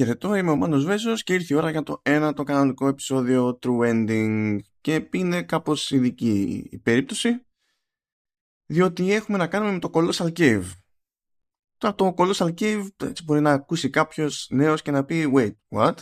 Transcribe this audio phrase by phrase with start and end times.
[0.00, 3.58] Χαιρετώ, είμαι ο Μάνος Βέσος και ήρθε η ώρα για το ένα το κανονικό επεισόδιο
[3.62, 7.46] True Ending και είναι κάπως ειδική η περίπτωση
[8.66, 10.64] διότι έχουμε να κάνουμε με το Colossal Cave.
[11.76, 15.94] Τώρα το Colossal Cave έτσι, μπορεί να ακούσει κάποιος νέος και να πει wait, what?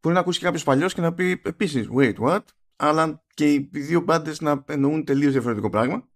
[0.00, 2.42] Μπορεί να ακούσει κάποιος παλιός και να πει επίσης wait, what?
[2.76, 6.08] Αλλά και οι δύο μπάντες να εννοούν τελείως διαφορετικό πράγμα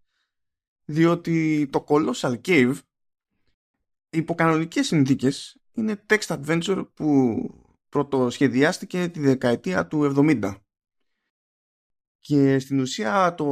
[0.85, 2.75] διότι το Colossal Cave
[4.11, 7.39] υπό κανονικές συνθήκες είναι text adventure που
[7.89, 10.55] πρωτοσχεδιάστηκε τη δεκαετία του 70.
[12.21, 13.45] Και στην ουσία το,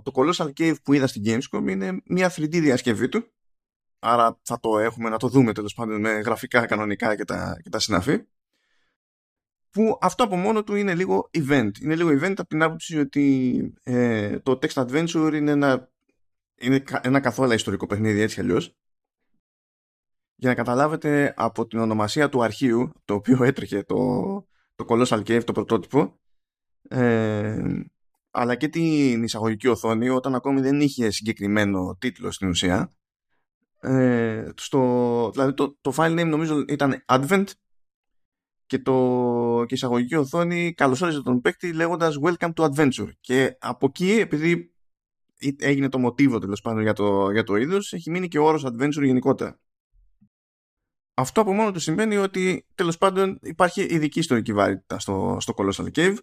[0.00, 3.24] το Colossal Cave που είδα στην Gamescom είναι μια 3D διασκευή του.
[3.98, 7.68] Άρα θα το έχουμε να το δούμε τέλος πάντων με γραφικά κανονικά και τα, και
[7.68, 8.24] τα συναφή.
[9.70, 11.70] Που αυτό από μόνο του είναι λίγο event.
[11.80, 15.90] Είναι λίγο event από την άποψη ότι ε, το text adventure είναι ένα,
[16.60, 18.76] είναι ένα καθόλου ιστορικό παιχνίδι έτσι αλλιώς
[20.40, 23.96] για να καταλάβετε από την ονομασία του αρχείου το οποίο έτρεχε το,
[24.74, 26.20] το Colossal Cave, το πρωτότυπο
[26.88, 27.62] ε,
[28.30, 32.92] αλλά και την εισαγωγική οθόνη όταν ακόμη δεν είχε συγκεκριμένο τίτλο στην ουσία
[33.80, 37.46] ε, στο, δηλαδή το, το file name νομίζω ήταν Advent
[38.66, 38.94] και, το,
[39.66, 44.74] και η εισαγωγική οθόνη καλωσόριζε τον παίκτη λέγοντας Welcome to Adventure και από εκεί επειδή
[45.58, 48.66] έγινε το μοτίβο τέλος πάντων για το, για το είδος έχει μείνει και ο όρος
[48.66, 49.60] Adventure γενικότερα
[51.14, 55.92] αυτό από μόνο του σημαίνει ότι τέλος πάντων υπάρχει ειδική ιστορική βαρύτητα στο, στο Colossal
[55.94, 56.16] Cave.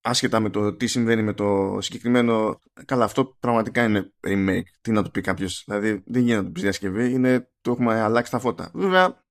[0.00, 5.02] Άσχετα με το τι συμβαίνει με το συγκεκριμένο καλά αυτό πραγματικά είναι remake τι να
[5.02, 5.62] το πει κάποιος.
[5.66, 8.70] δηλαδή δεν γίνεται να το πεις διασκευή είναι, το έχουμε αλλάξει τα φώτα.
[8.74, 9.24] Βέβαια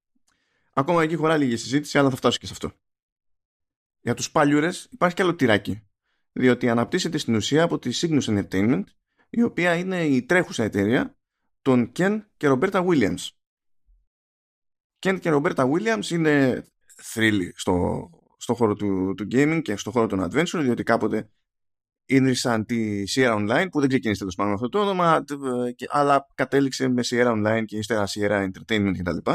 [0.73, 2.71] ακόμα εκεί χωρά λίγη συζήτηση αλλά θα φτάσω και σε αυτό.
[3.99, 5.81] Για τους παλιούρες υπάρχει και άλλο τυράκι.
[6.31, 8.83] Διότι αναπτύσσεται στην ουσία από τη Cygnus Entertainment
[9.29, 11.17] η οποία είναι η τρέχουσα εταιρεία
[11.61, 13.27] των Ken και Roberta Williams
[14.99, 16.63] Κέντ και Ρομπέρτα Williams είναι
[16.95, 21.29] θρύλοι στο, στο χώρο του, του gaming και στο χώρο των adventure διότι κάποτε
[22.05, 25.23] ίδρυσαν τη Sierra Online που δεν ξεκίνησε τέλος πάντων με αυτό το όνομα
[25.87, 29.31] αλλά κατέληξε με Sierra Online και ύστερα Sierra Entertainment κτλ.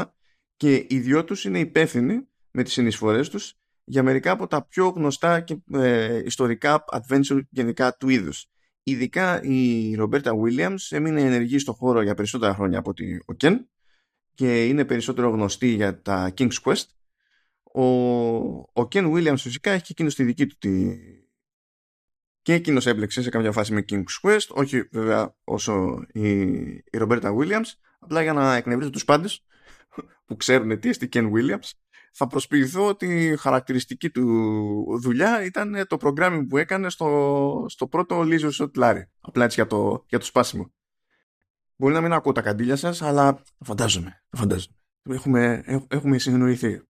[0.55, 3.53] Και οι δυο τους είναι υπεύθυνοι με τις συνεισφορές τους
[3.83, 8.47] για μερικά από τα πιο γνωστά και ε, ιστορικά adventure γενικά του είδους.
[8.83, 13.55] Ειδικά η Ρομπέρτα Williams έμεινε ενεργή στο χώρο για περισσότερα χρόνια από ότι ο Ken
[14.33, 16.85] και είναι περισσότερο γνωστή για τα King's Quest.
[17.63, 17.83] Ο,
[18.57, 20.95] ο Ken Williams φυσικά έχει και εκείνος τη δική του τη...
[22.41, 27.37] και εκείνος έμπλεξε σε κάποια φάση με King's Quest, όχι βέβαια όσο η, η Roberta
[27.37, 29.45] Williams, απλά για να εκνευρίσω τους πάντες
[30.25, 31.71] που ξέρουν τι εστί Ken Williams,
[32.15, 38.21] θα προσποιηθώ ότι η χαρακτηριστική του δουλειά ήταν το programming που έκανε στο, στο πρώτο
[38.25, 39.01] Leisure Shot Larry.
[39.21, 40.71] Απλά έτσι για το, για το σπάσιμο.
[41.75, 44.23] Μπορεί να μην ακούω τα καντήλια σας, αλλά φαντάζομαι.
[44.29, 44.75] φαντάζομαι.
[45.09, 46.81] Έχουμε, έχουμε συνεννοηθεί.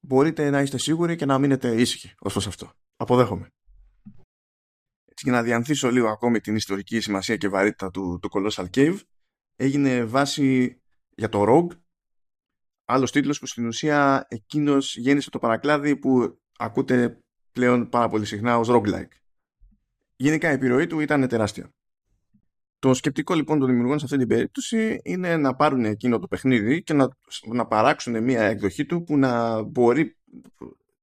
[0.00, 2.72] Μπορείτε να είστε σίγουροι και να μείνετε ήσυχοι ως προς αυτό.
[2.96, 3.48] Αποδέχομαι.
[5.04, 8.98] Έτσι, για να διανθίσω λίγο ακόμη την ιστορική σημασία και βαρύτητα του, του Colossal Cave,
[9.56, 10.78] έγινε βάση
[11.16, 11.78] για το Rogue,
[12.84, 17.18] άλλος τίτλος που στην ουσία εκείνος γέννησε το παρακλάδι που ακούτε
[17.52, 19.12] πλέον πάρα πολύ συχνά ως roguelike.
[20.16, 21.68] Γενικά η επιρροή του ήταν τεράστια.
[22.84, 26.82] Το σκεπτικό λοιπόν των δημιουργών σε αυτή την περίπτωση είναι να πάρουν εκείνο το παιχνίδι
[26.82, 27.08] και να,
[27.52, 30.16] να παράξουν μια εκδοχή του που να μπορεί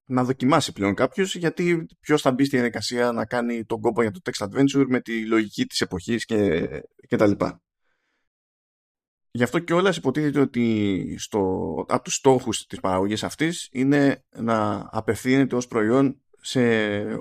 [0.05, 4.11] να δοκιμάσει πλέον κάποιος, γιατί ποιος θα μπει στη διαδικασία να κάνει τον κόπο για
[4.11, 6.67] το text adventure με τη λογική της εποχής και,
[7.07, 7.61] και τα λοιπά.
[9.31, 11.39] Γι' αυτό και όλα υποτίθεται ότι στο,
[11.87, 16.61] από τους στόχους της παραγωγής αυτής είναι να απευθύνεται ως προϊόν σε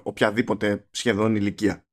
[0.03, 1.85] οποιαδήποτε σχεδόν ηλικία.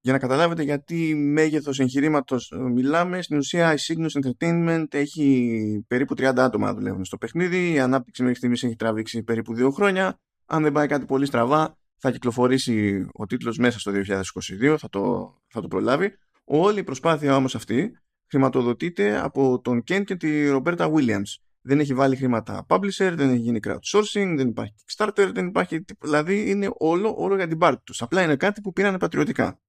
[0.00, 6.32] Για να καταλάβετε γιατί μέγεθος εγχειρήματος μιλάμε, στην ουσία η Cygnus Entertainment έχει περίπου 30
[6.36, 7.72] άτομα να δουλεύουν στο παιχνίδι.
[7.72, 10.20] Η ανάπτυξη μέχρι στιγμής έχει τραβήξει περίπου 2 χρόνια.
[10.46, 15.34] Αν δεν πάει κάτι πολύ στραβά, θα κυκλοφορήσει ο τίτλος μέσα στο 2022, θα το,
[15.48, 16.12] θα το προλάβει.
[16.44, 17.92] Όλη η προσπάθεια όμως αυτή
[18.26, 21.36] χρηματοδοτείται από τον Ken και τη Roberta Williams.
[21.60, 25.84] Δεν έχει βάλει χρήματα publisher, δεν έχει γίνει crowdsourcing, δεν υπάρχει Kickstarter, δεν υπάρχει.
[26.00, 28.02] Δηλαδή είναι όλο, όλο για την πάρτη τους.
[28.02, 29.60] Απλά είναι κάτι που πήρανε πατριωτικά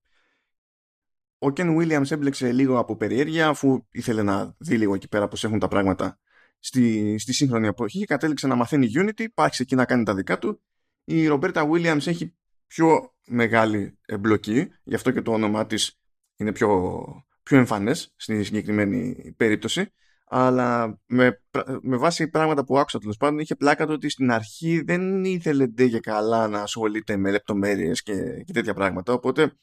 [1.40, 5.44] ο Ken Williams έμπλεξε λίγο από περιέργεια αφού ήθελε να δει λίγο εκεί πέρα πώς
[5.44, 6.20] έχουν τα πράγματα
[6.60, 10.62] στη, στη σύγχρονη εποχή κατέληξε να μαθαίνει Unity, πάρχισε εκεί να κάνει τα δικά του.
[11.04, 12.36] Η Ρομπέρτα Williams έχει
[12.68, 16.00] πιο μεγάλη εμπλοκή γι' αυτό και το όνομά της
[16.36, 17.02] είναι πιο,
[17.44, 19.94] πιο εμφανές στη συγκεκριμένη περίπτωση
[20.32, 21.42] αλλά με,
[21.82, 25.68] με βάση πράγματα που άκουσα τέλος πάντων είχε πλάκα το ότι στην αρχή δεν ήθελε
[25.68, 29.54] ντε καλά να ασχολείται με λεπτομέρειες και, και τέτοια πράγματα οπότε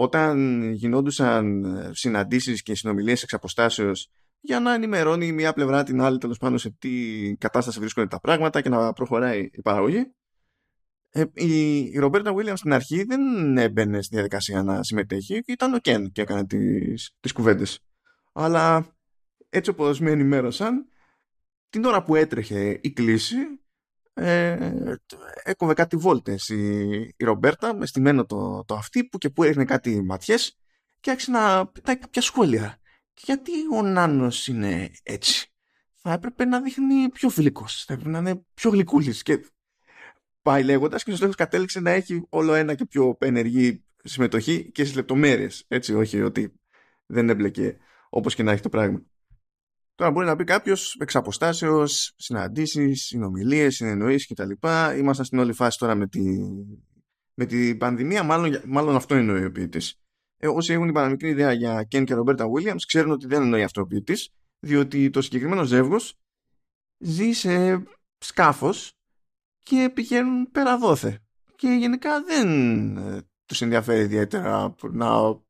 [0.00, 4.10] όταν γινόντουσαν συναντήσεις και συνομιλίες εξ αποστάσεως
[4.40, 8.60] για να ενημερώνει μία πλευρά την άλλη τέλος πάντων σε τι κατάσταση βρίσκονται τα πράγματα
[8.60, 10.14] και να προχωράει η παραγωγή.
[11.10, 15.78] Ε, η, η Ρομπέρτα Βίλιαμ στην αρχή δεν έμπαινε στη διαδικασία να συμμετέχει, ήταν ο
[15.78, 17.80] Κεν και έκανε τις, τις κουβέντες.
[18.32, 18.94] Αλλά
[19.48, 20.88] έτσι όπως με ενημέρωσαν,
[21.70, 23.36] την ώρα που έτρεχε η κλίση,
[24.20, 24.98] ε,
[25.42, 29.64] έκοβε κάτι βόλτες η, η Ρομπέρτα με στημένο το, το αυτή που και που έριχνε
[29.64, 30.58] κάτι ματιές
[31.00, 32.80] και άρχισε να πετάει κάποια σχόλια.
[33.22, 35.52] Γιατί ο Νάνος είναι έτσι;
[35.94, 39.46] Θα έπρεπε να δείχνει πιο φιλικός, θα έπρεπε να είναι πιο γλυκούλης και
[40.42, 44.82] πάει λέγοντας και στο τέλος κατέληξε να έχει όλο ένα και πιο ενεργή συμμετοχή και
[44.84, 45.64] στις λεπτομέρειες.
[45.68, 46.54] Έτσι, όχι ότι
[47.06, 47.76] δεν έμπλεκε
[48.10, 49.02] όπως και να έχει το πράγμα.
[50.00, 54.50] Τώρα μπορεί να πει κάποιος εξ αποστάσεως, συναντήσεις, συνομιλίες, συνεννοήσεις κτλ.
[54.98, 56.20] Ήμασταν στην όλη φάση τώρα με, τη,
[57.34, 60.00] με την πανδημία, μάλλον, μάλλον αυτό εννοεί ο ποιητής.
[60.36, 63.62] Ε, όσοι έχουν την παραμικρή ιδέα για Ken και Ρομπέρτα Williams ξέρουν ότι δεν εννοεί
[63.62, 66.14] αυτό ο ποιητής, διότι το συγκεκριμένο ζεύγος
[66.98, 67.82] ζει σε
[68.18, 68.92] σκάφος
[69.62, 71.18] και πηγαίνουν πέρα δόθε.
[71.56, 72.48] Και γενικά δεν
[72.96, 75.40] ε, τους ενδιαφέρει ιδιαίτερα να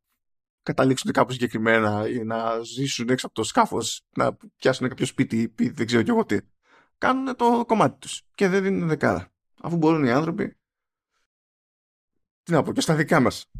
[0.70, 5.68] καταλήξουν κάπου συγκεκριμένα ή να ζήσουν έξω από το σκάφος, να πιάσουν κάποιο σπίτι ή
[5.68, 6.38] δεν ξέρω κι εγώ τι.
[6.98, 9.32] Κάνουν το κομμάτι τους και δεν δίνουν δεκάρα.
[9.60, 10.56] Αφού μπορούν οι άνθρωποι
[12.42, 13.50] τι να πω και στα δικά μας.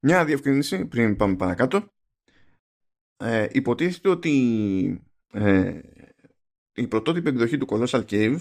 [0.00, 1.92] Μια διευκρίνηση πριν πάμε παρακάτω.
[3.16, 5.80] Ε, υποτίθεται ότι ε,
[6.72, 8.40] η πρωτότυπη εκδοχή του Colossal Cave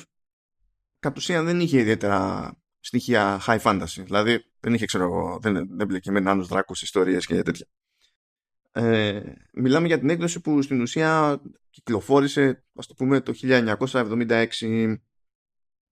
[1.00, 2.52] κατ' ουσίαν δεν είχε ιδιαίτερα
[2.90, 4.04] στοιχεία high fantasy.
[4.04, 7.66] Δηλαδή δεν είχε, ξέρω εγώ, δεν, δεν μπλεκε με νάνους δράκους, ιστορίες και τέτοια.
[8.72, 9.22] Ε,
[9.54, 14.96] μιλάμε για την έκδοση που στην ουσία κυκλοφόρησε, ας το πούμε, το 1976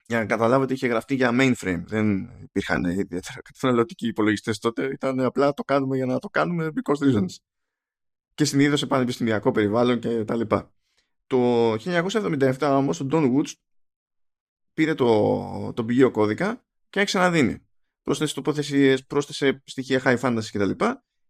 [0.06, 1.84] για να καταλάβετε είχε γραφτεί για mainframe.
[1.86, 4.86] Δεν υπήρχαν ιδιαίτερα καταναλωτικοί υπολογιστές τότε.
[4.86, 7.36] Ήταν απλά το κάνουμε για να το κάνουμε because reasons.
[8.34, 10.72] Και συνήθω σε πανεπιστημιακό περιβάλλον και τα λοιπά.
[11.28, 13.52] Το 1977 όμως ο Don Woods
[14.74, 17.68] πήρε το, το πηγείο κώδικα και άρχισε να δίνει.
[18.04, 20.86] Πρόσθεσε τοποθεσίες, πρόσθεσε στοιχεία high fantasy κτλ.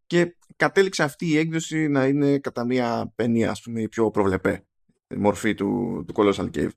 [0.06, 4.68] Και κατέληξε αυτή η έκδοση να είναι κατά μία παινία, ας πούμε, η πιο προβλεπέ
[5.16, 6.70] μορφή του, του Colossal Cave.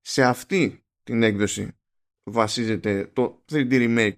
[0.00, 1.78] Σε αυτή την έκδοση
[2.22, 4.16] βασίζεται το 3D remake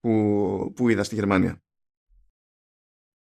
[0.00, 1.62] που, που είδα στη Γερμανία.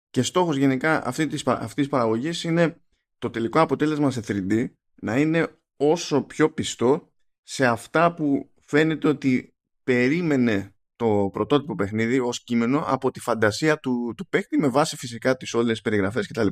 [0.09, 2.81] Και στόχος γενικά αυτή της, αυτής της παραγωγής είναι
[3.17, 4.69] το τελικό αποτέλεσμα σε 3D
[5.01, 7.11] να είναι όσο πιο πιστό
[7.43, 9.53] σε αυτά που φαίνεται ότι
[9.89, 15.37] περίμενε το πρωτότυπο παιχνίδι ως κείμενο από τη φαντασία του, του παίκτη με βάση φυσικά
[15.37, 16.47] τις όλες περιγραφές κτλ.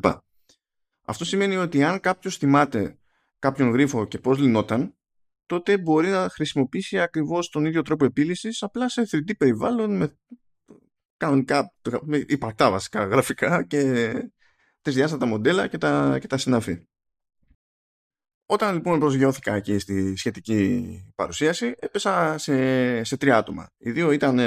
[1.05, 2.97] Αυτό σημαίνει ότι αν κάποιος θυμάται
[3.39, 4.95] κάποιον γρίφο και πώς λυνόταν
[5.45, 10.17] τότε μπορεί να χρησιμοποιήσει ακριβώς τον ίδιο τρόπο επίλυσης απλά σε 3D περιβάλλον με
[11.17, 14.11] κανονικά με υπαρκτά βασικά γραφικά και
[14.81, 16.87] τρισδιάστατα μοντέλα και τα, και τα συναφή.
[18.49, 23.69] Όταν λοιπόν προσγειώθηκα εκεί στη σχετική παρουσίαση, έπεσα σε, σε τρία άτομα.
[23.77, 24.39] Οι δύο ήταν,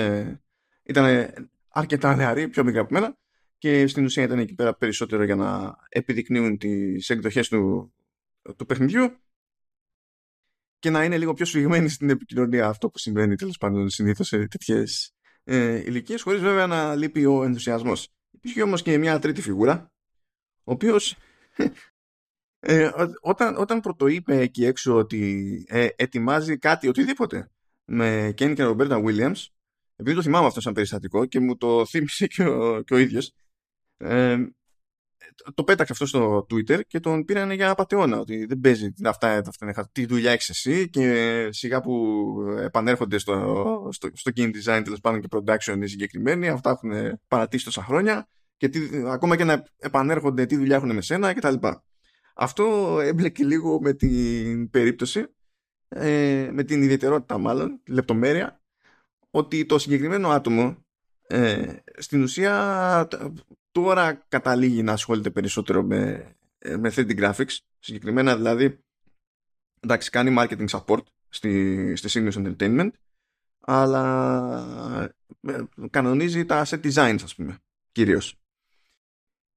[0.82, 1.34] ήταν
[1.68, 3.16] αρκετά νεαροί, πιο μικρά από μένα,
[3.58, 7.92] και στην ουσία ήταν εκεί πέρα περισσότερο για να επιδεικνύουν τις εκδοχές του,
[8.56, 9.16] του παιχνιδιού
[10.78, 14.46] και να είναι λίγο πιο σφιγμένοι στην επικοινωνία αυτό που συμβαίνει τέλος πάντων συνήθως σε
[14.46, 15.14] τέτοιες
[15.44, 18.08] ε, ηλικίες, χωρίς βέβαια να λείπει ο ενθουσιασμός.
[18.30, 19.92] Υπήρχε όμως και μια τρίτη φιγούρα,
[20.64, 21.16] ο οποίος
[22.60, 22.90] ε,
[23.20, 27.50] όταν, όταν πρωτοείπε εκεί έξω ότι ε, ετοιμάζει κάτι, οτιδήποτε,
[27.84, 29.46] με Κένι και Ρομπέρτα Williams,
[29.96, 33.32] επειδή το θυμάμαι αυτό σαν περιστατικό και μου το θύμισε και ο, και ο ίδιος,
[33.96, 34.36] ε,
[35.54, 39.88] το πέταξε αυτό στο Twitter και τον πήραν για απαταιώνα ότι δεν παίζει αυτά, αυτά
[39.92, 45.20] τι δουλειά έχεις εσύ και σιγά που επανέρχονται στο, στο, στο game design τέλος πάντων
[45.20, 50.46] και production οι συγκεκριμένοι αυτά έχουν παρατήσει τόσα χρόνια και τι, ακόμα και να επανέρχονται
[50.46, 51.54] τι δουλειά έχουν με σένα κτλ.
[52.42, 55.26] Αυτό έμπλεκε λίγο με την περίπτωση,
[55.88, 58.62] ε, με την ιδιαιτερότητα μάλλον, λεπτομέρεια,
[59.30, 60.76] ότι το συγκεκριμένο άτομο
[61.26, 63.08] ε, στην ουσία
[63.70, 68.78] τώρα καταλήγει να ασχολείται περισσότερο με, ε, με 3D graphics, συγκεκριμένα δηλαδή
[69.80, 72.90] εντάξει κάνει marketing support στη, στη Entertainment
[73.60, 77.58] αλλά ε, κανονίζει τα set designs ας πούμε
[77.92, 78.40] κυρίως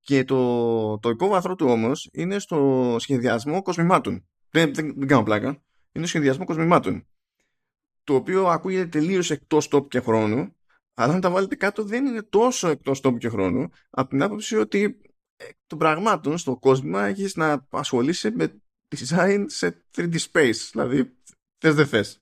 [0.03, 4.27] και το, το υπόβαθρο του όμως είναι στο σχεδιασμό κοσμημάτων.
[4.50, 5.63] Δεν, δεν, δεν κάνω πλάκα.
[5.91, 7.07] Είναι σχεδιασμό κοσμημάτων.
[8.03, 10.55] Το οποίο ακούγεται τελείως εκτός τόπου και χρόνου,
[10.93, 14.55] αλλά αν τα βάλετε κάτω δεν είναι τόσο εκτός τόπου και χρόνου, από την άποψη
[14.55, 15.01] ότι
[15.67, 18.62] των πραγμάτων στο κόσμο έχεις να ασχολείσαι με
[18.95, 20.69] design σε 3D space.
[20.72, 21.17] Δηλαδή,
[21.57, 22.17] θες δεν θες.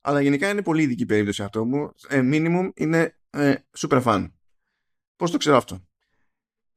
[0.00, 1.92] Αλλά γενικά είναι πολύ ειδική περίπτωση αυτό μου.
[2.08, 4.30] Ε, minimum είναι ε, super fun.
[5.16, 5.89] Πώς το ξέρω αυτό;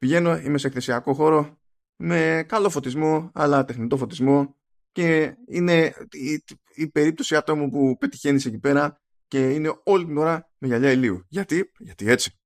[0.04, 1.58] Πηγαίνω, είμαι σε εκθεσιακό χώρο
[1.96, 4.56] με καλό φωτισμό, αλλά τεχνητό φωτισμό
[4.92, 6.44] και είναι η,
[6.74, 11.26] η περίπτωση άτομου που πετυχαίνεις εκεί πέρα και είναι όλη την ώρα με γυαλιά ηλίου.
[11.28, 12.40] Γιατί, γιατί έτσι.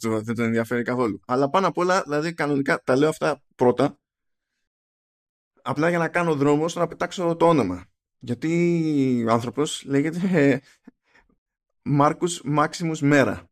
[0.00, 1.20] Δεν τον ενδιαφέρει καθόλου.
[1.26, 3.98] Αλλά πάνω απ' όλα, δηλαδή κανονικά τα λέω αυτά πρώτα,
[5.62, 7.86] απλά για να κάνω δρόμο στο να πετάξω το όνομα.
[8.18, 10.60] Γιατί ο άνθρωπος λέγεται
[11.82, 13.50] Μάρκους Μάξιμους Μέρα.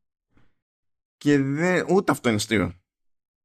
[1.16, 2.72] Και δεν, ούτε αυτό είναι αστείο.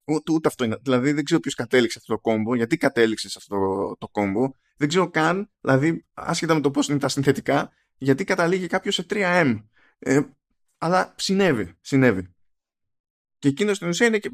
[0.05, 0.77] Ούτε, ούτε αυτό είναι.
[0.81, 3.57] Δηλαδή δεν ξέρω ποιος κατέληξε αυτό το κόμπο, γιατί κατέληξες σε αυτό
[3.99, 4.49] το κόμπο.
[4.77, 9.05] Δεν ξέρω καν, δηλαδή άσχετα με το πώς είναι τα συνθετικά, γιατί καταλήγει κάποιος σε
[9.09, 9.63] 3M.
[9.99, 10.21] Ε,
[10.77, 12.33] αλλά συνέβη, συνέβη.
[13.39, 14.29] Και εκείνος στην ουσία είναι και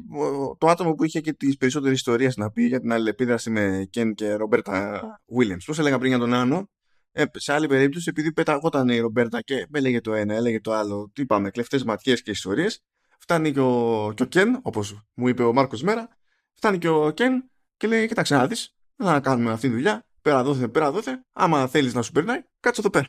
[0.58, 4.14] το άτομο που είχε και τις περισσότερες ιστορίες να πει για την αλληλεπίδραση με Κεν
[4.14, 5.02] και Ρομπέρτα
[5.38, 5.64] Williams.
[5.66, 6.70] Πώς έλεγα πριν για τον Άνω,
[7.12, 11.10] ε, σε άλλη περίπτωση, επειδή πεταγόταν η Ρομπέρτα και έλεγε το ένα, έλεγε το άλλο,
[11.12, 12.82] τι είπαμε, κλεφτές ματιές και ιστορίες,
[13.20, 16.08] φτάνει και ο, και ο Κεν, όπως μου είπε ο Μάρκος Μέρα,
[16.54, 20.06] φτάνει και ο Κεν και λέει: Κοιτάξτε να δεις, δεν θα κάνουμε αυτή τη δουλειά.
[20.22, 21.24] Πέρα δόθε, πέρα δόθε.
[21.32, 23.06] Άμα θέλεις να σου περνάει, κάτσε εδώ πέρα.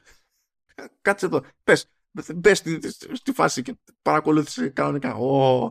[1.01, 1.43] Κάτσε εδώ.
[1.63, 1.91] Πες,
[2.35, 5.17] μπε στη, στη, φάση και παρακολούθησε κανονικά.
[5.19, 5.69] Oh.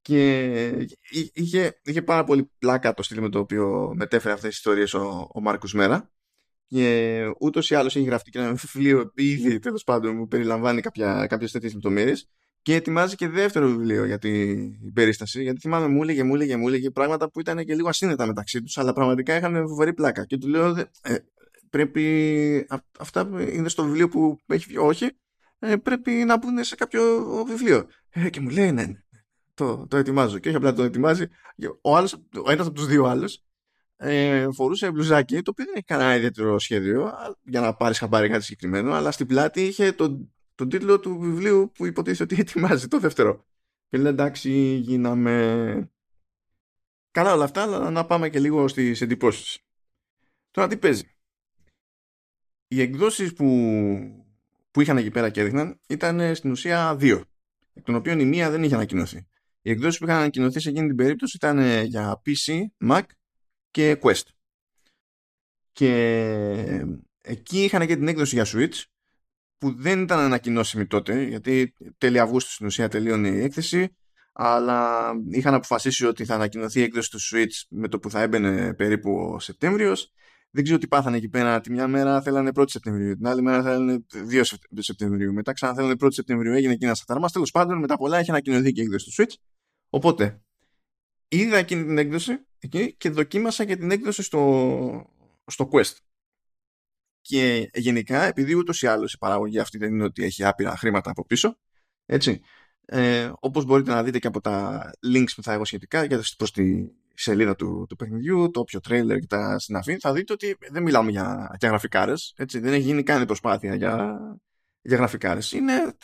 [0.00, 0.88] Και
[1.32, 5.30] είχε, είχε πάρα πολύ πλάκα το στυλ με το οποίο μετέφερε αυτές τις ιστορίες ο,
[5.34, 6.10] ο Μάρκος Μέρα.
[6.66, 11.52] Και ούτως ή άλλως έχει γραφτεί και ένα βιβλίο ήδη τέλος πάντων που περιλαμβάνει κάποιες
[11.52, 12.28] τέτοιες λεπτομέρειες.
[12.66, 15.42] Και ετοιμάζει και δεύτερο βιβλίο για την περίσταση.
[15.42, 18.62] Γιατί θυμάμαι, μου έλεγε, μου έλεγε, μου έλεγε πράγματα που ήταν και λίγο ασύνδετα μεταξύ
[18.62, 20.24] τους, αλλά πραγματικά είχαν φοβερή πλάκα.
[20.24, 21.16] Και του λέω, ε,
[21.70, 22.66] πρέπει.
[22.98, 25.10] αυτά είναι στο βιβλίο που έχει βγει, όχι.
[25.58, 27.02] Ε, πρέπει να μπουν σε κάποιο
[27.46, 27.86] βιβλίο.
[28.10, 29.02] Ε, και μου λέει, ναι, ναι,
[29.54, 30.38] το, το ετοιμάζω.
[30.38, 31.24] Και όχι απλά το ετοιμάζει.
[31.80, 33.42] Ο, άλλος, ο ένας από τους δύο άλλους
[33.96, 38.44] ε, φορούσε μπλουζάκι, το οποίο δεν έχει κανένα ιδιαίτερο σχέδιο για να πάρεις χαμπάρι κάτι
[38.44, 42.98] συγκεκριμένο, αλλά στην πλάτη είχε τον, τον τίτλο του βιβλίου που υποτίθεται ότι ετοιμάζει το
[42.98, 43.44] δεύτερο.
[43.88, 45.90] Και λέει εντάξει, γίναμε.
[47.10, 49.58] Καλά όλα αυτά, αλλά να πάμε και λίγο στις εντυπώσεις.
[50.50, 51.16] Τώρα τι παίζει.
[52.68, 53.46] Οι εκδόσεις που,
[54.70, 57.24] που είχαν εκεί πέρα και έδειχναν ήταν στην ουσία δύο.
[57.72, 59.26] Εκ των οποίων η μία δεν είχε ανακοινωθεί.
[59.62, 63.02] Οι εκδόσεις που είχαν ανακοινωθεί σε εκείνη την περίπτωση ήταν για PC, Mac
[63.70, 64.26] και Quest.
[65.72, 65.90] Και
[67.20, 68.84] εκεί είχαν και την έκδοση για Switch
[69.58, 73.96] που δεν ήταν ανακοινώσιμη τότε γιατί τέλη Αυγούστου στην ουσία τελείωνε η έκθεση
[74.32, 78.74] αλλά είχαν αποφασίσει ότι θα ανακοινωθεί η έκδοση του Switch με το που θα έμπαινε
[78.74, 80.12] περίπου ο Σεπτέμβριος
[80.56, 81.60] δεν ξέρω τι πάθανε εκεί πέρα.
[81.60, 84.40] Τη μια μέρα θέλανε 1η Σεπτεμβρίου, την άλλη μέρα θέλανε 2
[84.78, 85.32] Σεπτεμβρίου.
[85.32, 86.52] Μετά ξανά θέλανε 1η Σεπτεμβρίου.
[86.52, 87.28] Έγινε εκεί ένα σαταρμά.
[87.28, 89.34] Τέλος πάντων, μετά πολλά έχει ανακοινωθεί και η έκδοση του Switch.
[89.88, 90.42] Οπότε,
[91.28, 95.12] είδα εκείνη την έκδοση εκεί και δοκίμασα και την έκδοση στο,
[95.46, 95.96] στο Quest.
[97.26, 101.10] Και γενικά, επειδή ούτως ή άλλως η παραγωγή αυτή δεν είναι ότι έχει άπειρα χρήματα
[101.10, 101.58] από πίσω,
[102.06, 102.40] έτσι.
[102.84, 106.52] Ε, όπως μπορείτε να δείτε και από τα links που θα έχω σχετικά για προς
[106.52, 110.82] τη σελίδα του, του παιχνιδιού, το όποιο τρέιλερ και τα συναφή, θα δείτε ότι δεν
[110.82, 114.18] μιλάμε για, για γραφικάρες, έτσι, δεν έχει γίνει καν προσπάθεια για,
[114.82, 115.52] για γραφικάρες.
[115.52, 115.96] Είναι,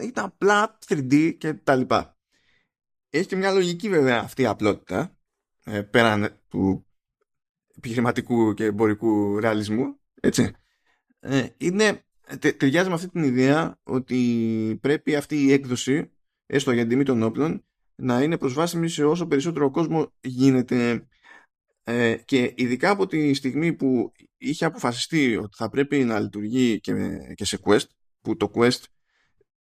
[0.00, 2.16] είναι απλά 3D και τα λοιπά.
[3.10, 5.16] Έχει και μια λογική βέβαια αυτή η απλότητα,
[5.64, 6.86] ε, πέραν του
[7.76, 10.52] επιχειρηματικού και εμπορικού ρεαλισμού, έτσι.
[11.20, 12.04] Ε, είναι,
[12.38, 16.10] τε, ταιριάζει με αυτή την ιδέα ότι πρέπει αυτή η έκδοση,
[16.46, 17.64] έστω για την τιμή των όπλων,
[17.94, 21.06] να είναι προσβάσιμη σε όσο περισσότερο κόσμο γίνεται
[21.82, 26.92] ε, και ειδικά από τη στιγμή που είχε αποφασιστεί ότι θα πρέπει να λειτουργεί και,
[27.34, 27.86] και σε Quest
[28.20, 28.82] που το Quest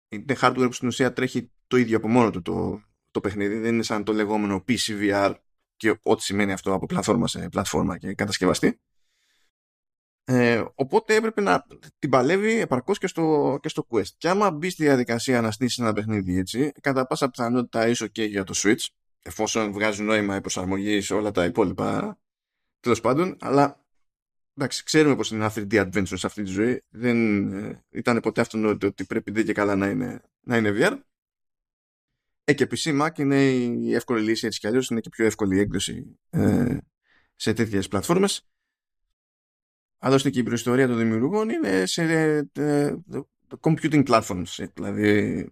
[0.09, 3.75] είναι hardware που στην ουσία τρέχει το ίδιο από μόνο του το, το παιχνίδι δεν
[3.75, 5.35] είναι σαν το λεγόμενο PCVR
[5.77, 8.81] και ό,τι σημαίνει αυτό από πλατφόρμα σε πλατφόρμα και κατασκευαστή
[10.25, 11.67] ε, οπότε έπρεπε να
[11.99, 14.09] την παλεύει επαρκώς και στο, και στο Quest.
[14.17, 18.25] Και άμα μπει στη διαδικασία να στήσει ένα παιχνίδι έτσι, κατά πάσα πιθανότητα είσαι και
[18.25, 18.87] για το Switch,
[19.23, 22.19] εφόσον βγάζει νόημα η προσαρμογή σε όλα τα υπόλοιπα
[22.81, 23.85] τέλος πάντων, αλλά
[24.57, 26.83] εντάξει, ξέρουμε πως είναι ένα 3D adventure σε αυτή τη ζωή.
[26.89, 30.99] Δεν ε, ήταν ποτέ αυτονόητο ότι πρέπει δεν και καλά να είναι, να είναι VR.
[32.45, 35.59] Ε, και PC Mac είναι η εύκολη λύση έτσι κι αλλιώς, είναι και πιο εύκολη
[35.59, 36.77] έκδοση ε,
[37.35, 38.49] σε τέτοιες πλατφόρμες
[39.99, 42.95] άλλωστε και η προϊστορία των δημιουργών είναι σε ε, ε,
[43.61, 44.45] computing platforms.
[44.57, 45.51] Ε, δηλαδή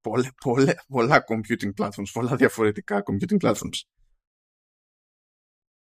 [0.00, 3.80] πολλά, πολλά, πολλά computing platforms, πολλά διαφορετικά computing platforms.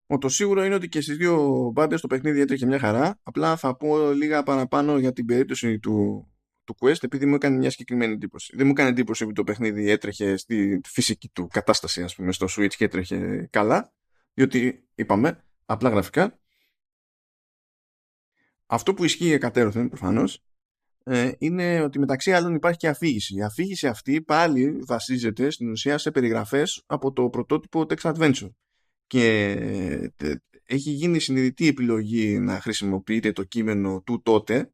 [0.07, 3.19] Ο το σίγουρο είναι ότι και στις δύο μπάντες το παιχνίδι έτρεχε μια χαρά.
[3.23, 6.27] Απλά θα πω λίγα παραπάνω για την περίπτωση του,
[6.65, 8.57] του Quest επειδή μου έκανε μια συγκεκριμένη εντύπωση.
[8.57, 12.47] Δεν μου έκανε εντύπωση ότι το παιχνίδι έτρεχε στη φυσική του κατάσταση ας πούμε στο
[12.51, 13.93] Switch και έτρεχε καλά
[14.35, 16.42] διότι είπαμε απλά γραφικά
[18.73, 20.43] αυτό που ισχύει εκατέρωθεν προφανώς
[21.05, 23.35] ε, είναι ότι μεταξύ άλλων υπάρχει και αφήγηση.
[23.35, 28.51] Η αφήγηση αυτή πάλι βασίζεται στην ουσία σε περιγραφές από το πρωτότυπο Text Adventure.
[29.07, 29.51] Και
[30.17, 34.73] ε, έχει γίνει συνειδητή επιλογή να χρησιμοποιείται το κείμενο του τότε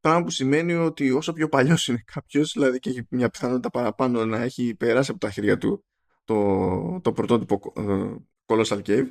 [0.00, 4.24] Πράγμα που σημαίνει ότι όσο πιο παλιός είναι κάποιος, δηλαδή και έχει μια πιθανότητα παραπάνω
[4.24, 5.84] να έχει περάσει από τα χέρια του
[6.24, 8.14] το, το πρωτότυπο ε,
[8.46, 9.10] Colossal Cave,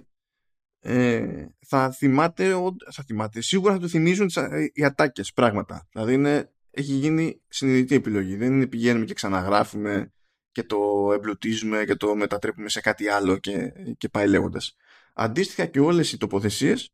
[0.81, 2.53] ε, θα, θυμάται,
[2.91, 5.87] θα θυμάται, σίγουρα θα του θυμίζουν τις, ε, οι ατάκες πράγματα.
[5.91, 8.35] Δηλαδή είναι, έχει γίνει συνειδητή επιλογή.
[8.35, 10.13] Δεν είναι πηγαίνουμε και ξαναγράφουμε
[10.51, 14.75] και το εμπλουτίζουμε και το μετατρέπουμε σε κάτι άλλο και, και πάει λέγοντας.
[15.13, 16.93] Αντίστοιχα και όλες οι τοποθεσίες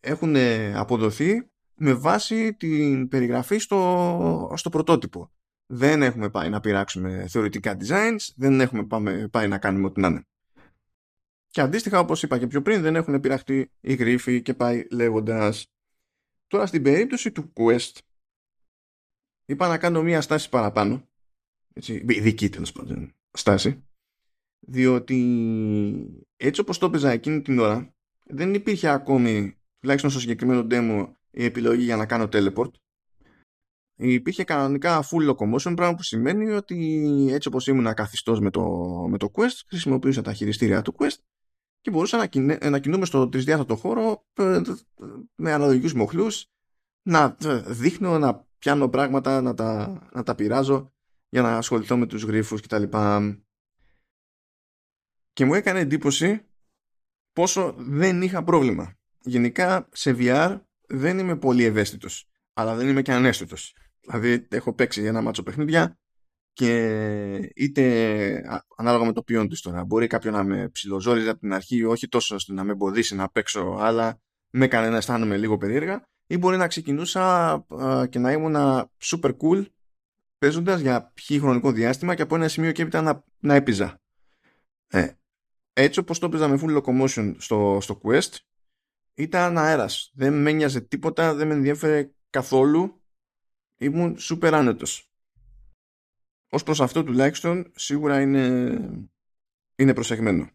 [0.00, 0.36] έχουν
[0.74, 5.32] αποδοθεί με βάση την περιγραφή στο, στο πρωτότυπο.
[5.66, 10.08] Δεν έχουμε πάει να πειράξουμε θεωρητικά designs, δεν έχουμε πάμε, πάει να κάνουμε ό,τι να
[10.08, 10.26] είναι.
[11.52, 15.66] Και αντίστοιχα, όπως είπα και πιο πριν, δεν έχουν πειραχτεί οι γρίφοι και πάει λέγοντας.
[16.46, 17.98] Τώρα στην περίπτωση του Quest,
[19.44, 21.08] είπα να κάνω μία στάση παραπάνω,
[21.72, 23.84] έτσι, ειδική τέλος πάντων στάση,
[24.58, 25.16] διότι
[26.36, 27.94] έτσι όπως το έπαιζα εκείνη την ώρα,
[28.26, 32.70] δεν υπήρχε ακόμη, τουλάχιστον στο συγκεκριμένο demo, η επιλογή για να κάνω teleport.
[33.96, 38.62] Υπήρχε κανονικά full locomotion, πράγμα που σημαίνει ότι έτσι όπως ήμουν καθιστός με το,
[39.08, 41.18] με το Quest, χρησιμοποιούσα τα χειριστήρια του Quest
[41.82, 44.60] και μπορούσα να, κινε, να κινούμε στο τρισδιάστατο χώρο ε,
[45.34, 46.46] με αναλογικούς μοχλούς,
[47.02, 47.36] να
[47.66, 50.92] δείχνω, να πιάνω πράγματα, να τα, να τα πειράζω
[51.28, 52.82] για να ασχοληθώ με τους γρίφους κτλ.
[55.32, 56.46] Και μου έκανε εντύπωση
[57.32, 58.96] πόσο δεν είχα πρόβλημα.
[59.20, 63.74] Γενικά σε VR δεν είμαι πολύ ευαίσθητος, αλλά δεν είμαι και ανέστητος.
[64.00, 65.98] Δηλαδή, έχω παίξει ένα μάτσο παιχνίδια
[66.52, 71.52] και είτε ανάλογα με το ποιόν του τώρα, μπορεί κάποιον να με ψιλοζόριζε από την
[71.52, 75.56] αρχή, όχι τόσο ώστε να με εμποδίσει να παίξω, αλλά με έκανε να αισθάνομαι λίγο
[75.56, 77.64] περίεργα, ή μπορεί να ξεκινούσα
[78.08, 78.56] και να ήμουν
[79.02, 79.64] super cool
[80.38, 84.00] παίζοντας για πιο χρονικό διάστημα και από ένα σημείο και έπειτα να, να έπιζα.
[84.86, 85.08] Ε,
[85.72, 88.36] έτσι όπως το έπαιζα με full locomotion στο, στο Quest
[89.14, 90.10] ήταν αέρας.
[90.14, 93.02] Δεν με νοιάζε τίποτα, δεν με ενδιαφέρε καθόλου.
[93.76, 95.11] Ήμουν σούπερ άνετος.
[96.54, 98.78] Ως προς αυτό τουλάχιστον σίγουρα είναι,
[99.76, 100.50] είναι προσεγμένο.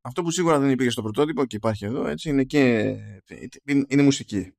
[0.00, 2.60] Αυτό που σίγουρα δεν υπήρχε στο πρωτότυπο και υπάρχει εδώ έτσι είναι και
[3.88, 4.54] είναι μουσική.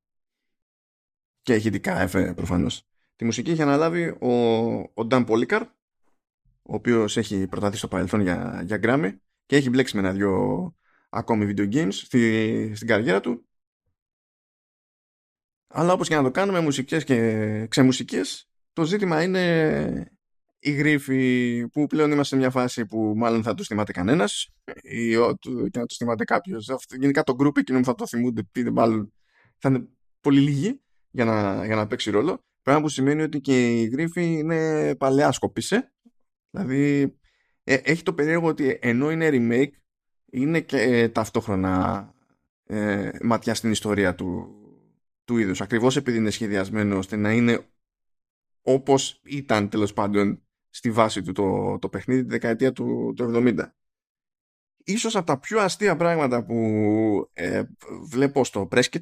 [1.42, 2.84] Και ηχητικά έφερε προφανώς.
[3.16, 4.34] Τη μουσική έχει αναλάβει ο,
[4.80, 5.68] ο Dan Polikar,
[6.62, 10.76] ο οποίος έχει προταθεί στο παρελθόν για, για Grammy και έχει μπλέξει με ένα-δυο
[11.10, 13.48] ακόμη video games στη, στην καριέρα του.
[15.68, 20.12] Αλλά όπως και να το κάνουμε μουσικές και ξεμουσικές, το ζήτημα είναι
[20.60, 24.50] η γρίφη που πλέον είμαστε σε μια φάση που μάλλον θα του θυμάται κανένας
[24.82, 25.10] ή
[25.70, 26.72] και να του θυμάται κάποιος.
[27.00, 29.14] Γενικά το group εκείνο που θα το θυμούνται πείτε μάλλον
[29.58, 29.88] θα είναι
[30.22, 32.44] πολύ λίγοι για να, για να παίξει ρόλο.
[32.62, 35.94] Πράγμα που σημαίνει ότι και η γρίφη είναι παλαιά σκοπίσε.
[36.52, 37.14] Δηλαδή
[37.64, 39.72] ε, έχει το περίεργο ότι ενώ είναι remake
[40.32, 42.14] είναι και ε, ταυτόχρονα
[42.66, 44.56] ε, ματιά στην ιστορία του,
[45.26, 45.62] του είδους.
[45.62, 47.68] Ακριβώς επειδή είναι σχεδιασμένο ώστε να είναι
[48.68, 53.60] όπως ήταν τέλος πάντων στη βάση του το, το παιχνίδι τη δεκαετία του, του 70.
[54.84, 56.56] Ίσως από τα πιο αστεία πράγματα που
[57.34, 57.64] ε,
[58.10, 59.02] βλέπω στο Presket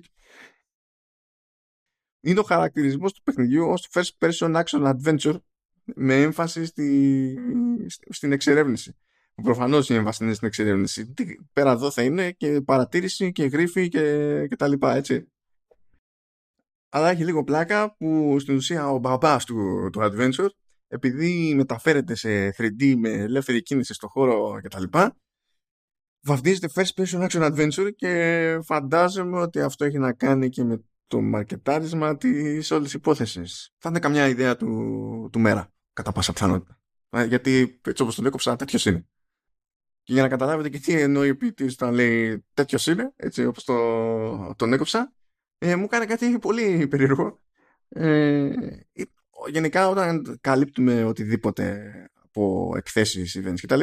[2.19, 5.39] είναι ο χαρακτηρισμός του παιχνιδιού ως first person action adventure
[5.83, 7.37] με έμφαση στη,
[8.09, 8.97] στην εξερεύνηση.
[9.43, 11.13] Προφανώς είναι βασινέ στην εξερεύνηση.
[11.53, 15.32] Πέρα εδώ θα είναι και παρατήρηση και γρήφη και, και τα λοιπά, έτσι.
[16.95, 20.49] Αλλά έχει λίγο πλάκα που στην ουσία ο μπαμπάς του, του Adventure,
[20.87, 25.17] επειδή μεταφέρεται σε 3D με ελεύθερη κίνηση στο χώρο και τα λοιπά,
[26.21, 31.21] βαφτίζεται First Person Action Adventure και φαντάζομαι ότι αυτό έχει να κάνει και με το
[31.21, 33.73] μαρκετάρισμα της όλης υπόθεσης.
[33.77, 36.79] Θα είναι καμιά ιδέα του, του μέρα, κατά πάσα πιθανότητα.
[37.09, 39.05] Ε, γιατί έτσι όπως τον έκοψα, τέτοιος είναι.
[40.03, 43.63] Και για να καταλάβετε και τι εννοεί ο ποιητής όταν λέει τέτοιος είναι, έτσι όπως
[43.63, 45.13] το, τον έκοψα,
[45.65, 47.39] ε, μου έκανε κάτι πολύ περίεργο.
[47.89, 48.51] Ε,
[49.51, 51.81] γενικά όταν καλύπτουμε οτιδήποτε
[52.23, 53.81] από εκθέσεις, events κτλ.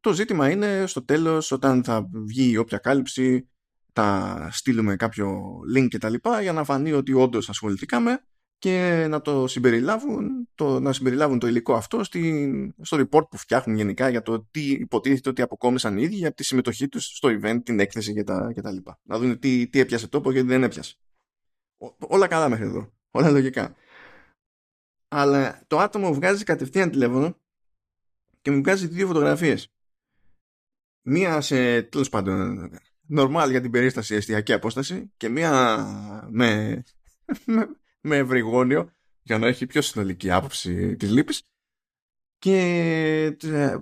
[0.00, 3.48] Το ζήτημα είναι στο τέλος όταν θα βγει όποια κάλυψη
[3.92, 6.14] θα στείλουμε κάποιο link κτλ.
[6.42, 8.24] για να φανεί ότι όντως ασχοληθήκαμε
[8.58, 13.76] και να το συμπεριλάβουν, το, να συμπεριλάβουν το υλικό αυτό στη, στο report που φτιάχνουν
[13.76, 17.60] γενικά για το τι υποτίθεται ότι αποκόμισαν οι ίδιοι από τη συμμετοχή τους στο event,
[17.64, 19.00] την έκθεση και τα, και τα λοιπά.
[19.02, 20.96] Να δουν τι, τι έπιασε τόπο και δεν έπιασε.
[21.98, 22.92] όλα καλά μέχρι εδώ.
[23.10, 23.74] Όλα λογικά.
[25.08, 27.36] Αλλά το άτομο βγάζει κατευθείαν τηλέφωνο
[28.42, 29.72] και μου βγάζει δύο φωτογραφίες.
[31.02, 32.70] Μία σε τέλος πάντων
[33.16, 35.76] normal για την περίσταση εστιακή απόσταση και μία
[36.30, 36.82] με,
[37.44, 37.68] με,
[38.08, 38.90] με ευρυγόνιο
[39.22, 41.42] για να έχει πιο συνολική άποψη της λύπης
[42.38, 42.56] και
[43.42, 43.76] ε,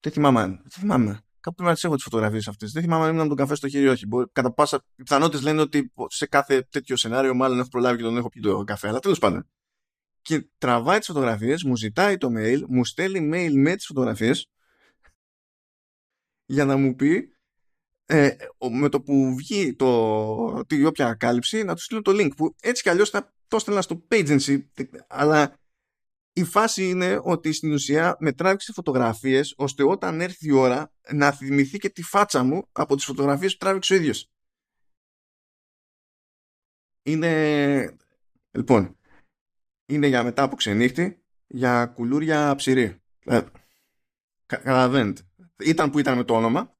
[0.00, 1.20] δεν θυμάμαι, δεν θυμάμαι.
[1.40, 2.72] Κάπου να τις έχω τις φωτογραφίες αυτές.
[2.72, 4.06] Δεν θυμάμαι αν ήμουν τον καφέ στο χέρι ή όχι.
[4.32, 8.28] Κατά πάσα πιθανότητε λένε ότι σε κάθε τέτοιο σενάριο μάλλον έχω προλάβει και τον έχω
[8.28, 8.88] πει το καφέ.
[8.88, 9.48] Αλλά τέλος πάντων.
[10.20, 14.50] Και τραβάει τις φωτογραφίες, μου ζητάει το mail, μου στέλνει mail με τις φωτογραφίες
[16.44, 17.36] για να μου πει
[18.12, 18.36] ε,
[18.70, 22.82] με το που βγει το, τη όποια κάλυψη να του στείλω το link που έτσι
[22.82, 24.64] κι αλλιώς θα το έστελνα στο Pagency
[25.08, 25.56] αλλά
[26.32, 31.32] η φάση είναι ότι στην ουσία με τράβηξε φωτογραφίες ώστε όταν έρθει η ώρα να
[31.32, 34.30] θυμηθεί και τη φάτσα μου από τις φωτογραφίες που τράβηξε ο ίδιος.
[37.02, 37.96] Είναι...
[38.50, 38.98] Λοιπόν,
[39.86, 43.02] είναι για μετά από ξενύχτη για κουλούρια ψηρή.
[43.24, 43.40] Ε,
[44.46, 45.22] Καταλαβαίνετε.
[45.58, 46.76] Ήταν που ήταν με το όνομα.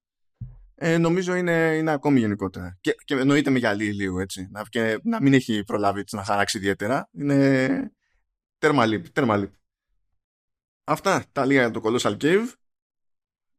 [0.85, 2.79] Ε, νομίζω είναι, είναι ακόμη γενικότερα.
[2.81, 4.49] Και, και εννοείται με γυαλί λίγο έτσι.
[4.51, 7.09] Να, και να μην έχει προλάβει να χαράξει ιδιαίτερα.
[7.13, 7.93] Είναι
[8.59, 9.59] Τέρμα λείπει, τέρμα λείπει.
[10.85, 12.53] Αυτά τα λίγα για το Colossal Cave.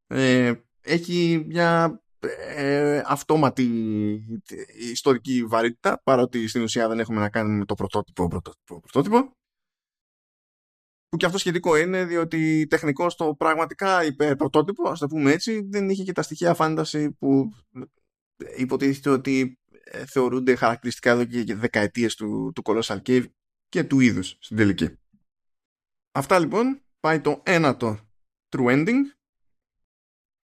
[0.08, 2.02] Ε, έχει μια
[2.56, 3.66] ε, αυτόματη
[4.92, 9.38] ιστορική βαρύτητα παρότι στην ουσία δεν έχουμε να κάνουμε με το πρωτότυπο πρωτότυπο, πρωτότυπο
[11.14, 15.62] που και αυτό σχετικό είναι διότι τεχνικό το πραγματικά υπερ πρωτότυπο ας το πούμε έτσι
[15.70, 17.54] δεν είχε και τα στοιχεία φάνταση που
[18.58, 23.26] υποτίθεται ότι ε, θεωρούνται χαρακτηριστικά εδώ και δεκαετίες του, του Colossal Cave
[23.70, 24.90] και του είδους στην τελική.
[26.12, 28.00] Αυτά λοιπόν πάει το ένατο
[28.50, 29.00] true ending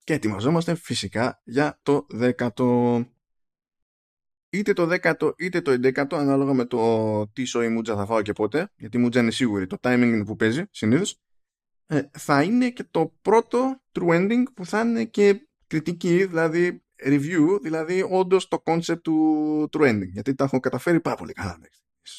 [0.03, 2.95] και ετοιμαζόμαστε φυσικά για το δέκατο.
[4.53, 8.33] Είτε το δέκατο είτε το εντέκατο ανάλογα με το τι σοϊ μούτζα θα φάω και
[8.33, 11.19] πότε γιατί η μούτζα είναι σίγουρη, το timing είναι που παίζει συνήθως
[11.85, 17.59] ε, θα είναι και το πρώτο true ending που θα είναι και κριτική, δηλαδή review,
[17.61, 21.59] δηλαδή όντως το concept του true ending γιατί τα έχω καταφέρει πάρα πολύ καλά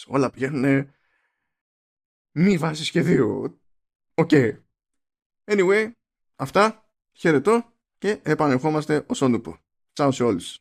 [0.06, 0.90] όλα πηγαίνουν
[2.32, 3.60] με βάση σχεδίου.
[4.14, 4.28] OK.
[4.32, 4.52] Okay.
[5.44, 5.92] Anyway,
[6.36, 6.86] αυτά.
[7.12, 9.58] Χαιρετώ και επανερχόμαστε οσονούπω.
[9.92, 10.58] Τσάου σε όλους.